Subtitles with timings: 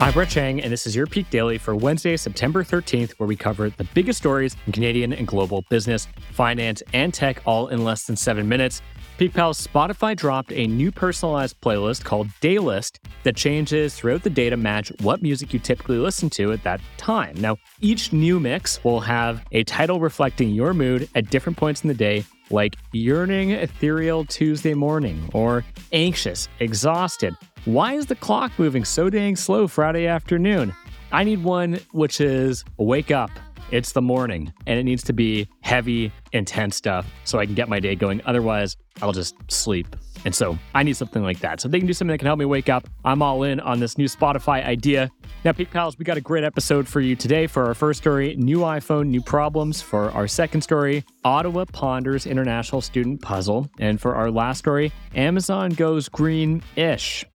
[0.00, 3.36] I'm Brett Chang, and this is your Peak Daily for Wednesday, September 13th, where we
[3.36, 8.04] cover the biggest stories in Canadian and global business, finance, and tech all in less
[8.04, 8.82] than seven minutes.
[9.18, 14.50] Peak Pals Spotify dropped a new personalized playlist called Daylist that changes throughout the day
[14.50, 17.36] to match what music you typically listen to at that time.
[17.36, 21.88] Now, each new mix will have a title reflecting your mood at different points in
[21.88, 27.36] the day, like yearning ethereal Tuesday morning or anxious, exhausted.
[27.64, 30.74] Why is the clock moving so dang slow Friday afternoon?
[31.12, 33.30] I need one which is wake up
[33.70, 37.68] it's the morning and it needs to be heavy, intense stuff so I can get
[37.68, 38.20] my day going.
[38.26, 39.96] Otherwise, I'll just sleep.
[40.24, 41.60] And so I need something like that.
[41.60, 43.80] So they can do something that can help me wake up, I'm all in on
[43.80, 45.10] this new Spotify idea.
[45.44, 47.46] Now, Peak Pals, we got a great episode for you today.
[47.46, 49.82] For our first story, new iPhone, new problems.
[49.82, 53.68] For our second story, Ottawa ponders international student puzzle.
[53.78, 57.26] And for our last story, Amazon goes green ish.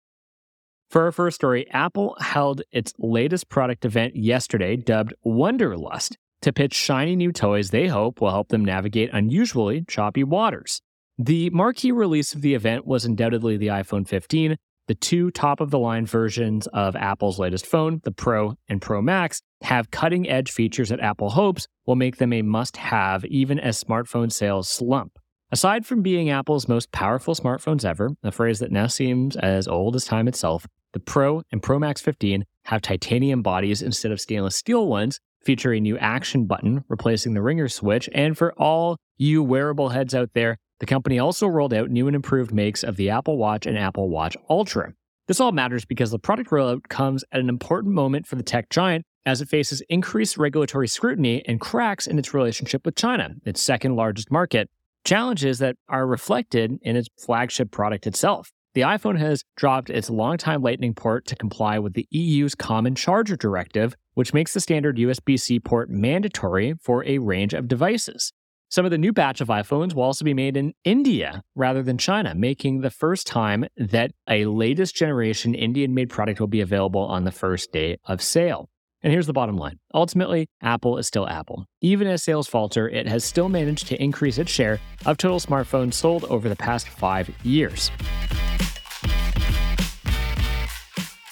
[0.89, 6.73] For our first story, Apple held its latest product event yesterday, dubbed Wonderlust, to pitch
[6.73, 10.81] shiny new toys they hope will help them navigate unusually choppy waters.
[11.19, 14.57] The marquee release of the event was undoubtedly the iPhone 15.
[14.87, 18.99] The two top of the line versions of Apple's latest phone, the Pro and Pro
[18.99, 23.59] Max, have cutting edge features that Apple hopes will make them a must have even
[23.59, 25.19] as smartphone sales slump.
[25.51, 29.95] Aside from being Apple's most powerful smartphones ever, a phrase that now seems as old
[29.95, 34.55] as time itself, the Pro and Pro Max 15 have titanium bodies instead of stainless
[34.55, 38.07] steel ones, feature a new action button replacing the ringer switch.
[38.13, 42.15] And for all you wearable heads out there, the company also rolled out new and
[42.15, 44.93] improved makes of the Apple Watch and Apple Watch Ultra.
[45.25, 48.69] This all matters because the product rollout comes at an important moment for the tech
[48.69, 53.63] giant as it faces increased regulatory scrutiny and cracks in its relationship with China, its
[53.63, 54.69] second largest market.
[55.09, 58.51] Challenges that are reflected in its flagship product itself.
[58.75, 63.35] The iPhone has dropped its longtime Lightning port to comply with the EU's Common Charger
[63.35, 68.31] Directive, which makes the standard USB C port mandatory for a range of devices.
[68.69, 71.97] Some of the new batch of iPhones will also be made in India rather than
[71.97, 77.01] China, making the first time that a latest generation Indian made product will be available
[77.01, 78.69] on the first day of sale.
[79.01, 81.65] And here's the bottom line ultimately, Apple is still Apple.
[81.81, 85.93] Even as sales falter, it has still managed to increase its share of total smartphones
[85.93, 87.91] sold over the past five years.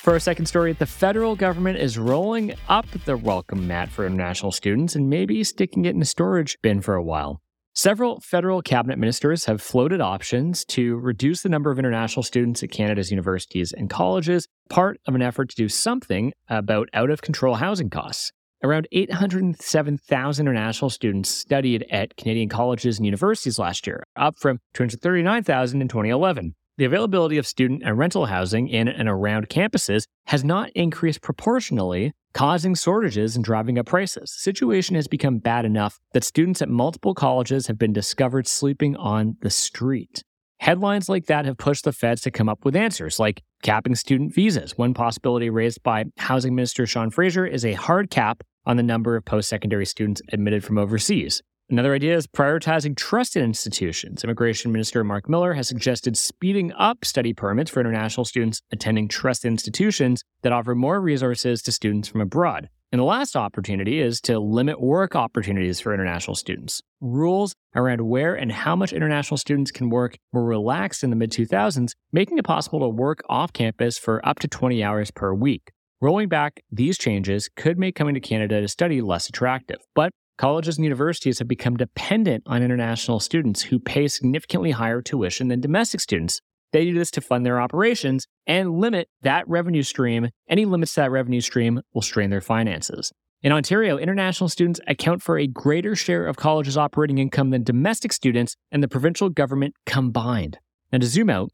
[0.02, 4.54] For our second story, the federal government is rolling up the welcome mat for international
[4.54, 7.42] students and maybe sticking it in a storage bin for a while.
[7.78, 12.72] Several federal cabinet ministers have floated options to reduce the number of international students at
[12.72, 17.54] Canada's universities and colleges, part of an effort to do something about out of control
[17.54, 18.32] housing costs.
[18.64, 25.80] Around 807,000 international students studied at Canadian colleges and universities last year, up from 239,000
[25.80, 30.70] in 2011 the availability of student and rental housing in and around campuses has not
[30.76, 34.32] increased proportionally, causing shortages and driving up prices.
[34.32, 38.96] The situation has become bad enough that students at multiple colleges have been discovered sleeping
[38.96, 40.24] on the street.
[40.60, 44.36] Headlines like that have pushed the feds to come up with answers, like capping student
[44.36, 44.78] visas.
[44.78, 49.16] One possibility raised by Housing Minister Sean Fraser is a hard cap on the number
[49.16, 51.42] of post secondary students admitted from overseas.
[51.70, 54.24] Another idea is prioritizing trusted institutions.
[54.24, 59.52] Immigration Minister Mark Miller has suggested speeding up study permits for international students attending trusted
[59.52, 62.70] institutions that offer more resources to students from abroad.
[62.94, 66.82] And the last opportunity is to limit work opportunities for international students.
[67.02, 71.34] Rules around where and how much international students can work were relaxed in the mid
[71.34, 75.74] 2000s, making it possible to work off campus for up to 20 hours per week.
[76.00, 80.78] Rolling back these changes could make coming to Canada to study less attractive, but colleges
[80.78, 86.00] and universities have become dependent on international students who pay significantly higher tuition than domestic
[86.00, 86.42] students.
[86.74, 90.30] They do this to fund their operations and limit that revenue stream.
[90.50, 93.12] Any limits to that revenue stream will strain their finances.
[93.42, 98.12] In Ontario, international students account for a greater share of colleges' operating income than domestic
[98.12, 100.58] students and the provincial government combined.
[100.92, 101.52] And to zoom out,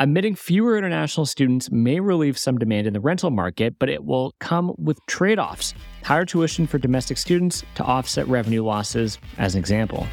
[0.00, 4.32] Admitting fewer international students may relieve some demand in the rental market, but it will
[4.38, 5.74] come with trade offs.
[6.04, 10.06] Higher tuition for domestic students to offset revenue losses, as an example.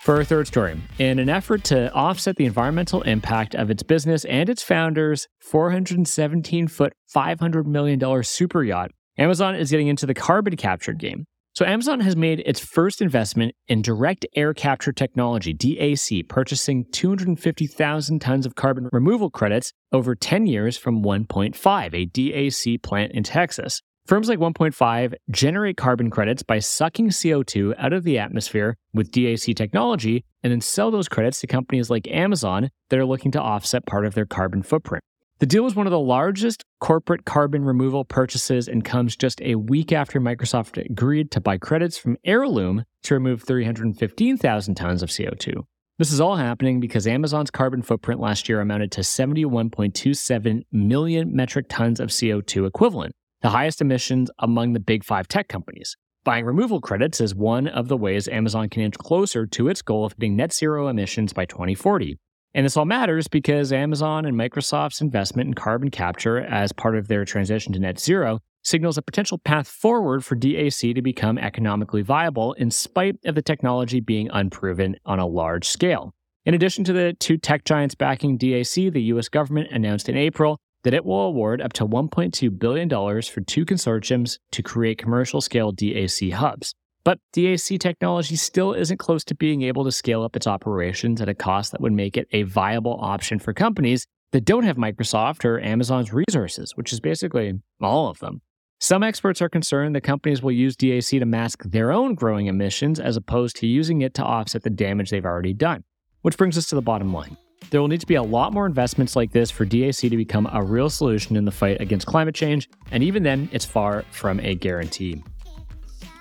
[0.00, 4.24] For our third story, in an effort to offset the environmental impact of its business
[4.24, 10.56] and its founders' 417 foot, $500 million super yacht, Amazon is getting into the carbon
[10.56, 11.26] capture game.
[11.58, 18.20] So, Amazon has made its first investment in direct air capture technology, DAC, purchasing 250,000
[18.20, 23.82] tons of carbon removal credits over 10 years from 1PointFive, a DAC plant in Texas.
[24.06, 29.56] Firms like 1PointFive generate carbon credits by sucking CO2 out of the atmosphere with DAC
[29.56, 33.84] technology and then sell those credits to companies like Amazon that are looking to offset
[33.84, 35.02] part of their carbon footprint.
[35.40, 39.54] The deal was one of the largest corporate carbon removal purchases and comes just a
[39.54, 45.62] week after Microsoft agreed to buy credits from Heirloom to remove 315,000 tons of CO2.
[45.96, 51.66] This is all happening because Amazon's carbon footprint last year amounted to 71.27 million metric
[51.68, 55.96] tons of CO2 equivalent the highest emissions among the big five tech companies.
[56.24, 60.04] Buying removal credits is one of the ways Amazon can inch closer to its goal
[60.04, 62.18] of hitting net zero emissions by 2040.
[62.58, 67.06] And this all matters because Amazon and Microsoft's investment in carbon capture as part of
[67.06, 72.02] their transition to net zero signals a potential path forward for DAC to become economically
[72.02, 76.12] viable in spite of the technology being unproven on a large scale.
[76.46, 80.58] In addition to the two tech giants backing DAC, the US government announced in April
[80.82, 82.88] that it will award up to $1.2 billion
[83.22, 86.74] for two consortiums to create commercial scale DAC hubs.
[87.08, 91.28] But DAC technology still isn't close to being able to scale up its operations at
[91.30, 95.46] a cost that would make it a viable option for companies that don't have Microsoft
[95.46, 98.42] or Amazon's resources, which is basically all of them.
[98.78, 103.00] Some experts are concerned that companies will use DAC to mask their own growing emissions
[103.00, 105.84] as opposed to using it to offset the damage they've already done.
[106.20, 107.38] Which brings us to the bottom line.
[107.70, 110.46] There will need to be a lot more investments like this for DAC to become
[110.52, 114.40] a real solution in the fight against climate change, and even then, it's far from
[114.40, 115.22] a guarantee.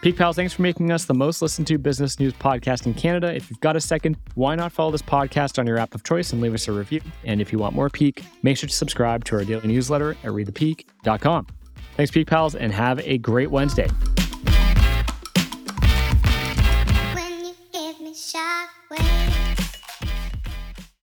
[0.01, 3.33] Peak Pals, thanks for making us the most listened to business news podcast in Canada.
[3.33, 6.33] If you've got a second, why not follow this podcast on your app of choice
[6.33, 7.01] and leave us a review?
[7.23, 10.29] And if you want more Peak, make sure to subscribe to our daily newsletter at
[10.29, 11.47] readthepeak.com.
[11.95, 13.89] Thanks, Peak Pals, and have a great Wednesday.